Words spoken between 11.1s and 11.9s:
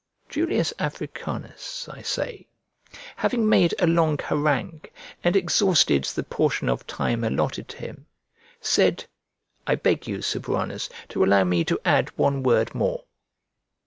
allow me to